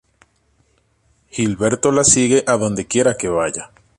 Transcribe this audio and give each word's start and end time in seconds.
Gilberto 1.29 1.91
la 1.91 2.03
sigue 2.03 2.43
a 2.47 2.57
donde 2.57 2.87
quiera 2.87 3.17
que 3.17 3.29
vaya. 3.29 3.69